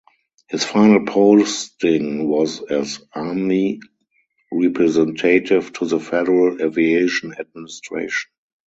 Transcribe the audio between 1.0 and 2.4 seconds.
posting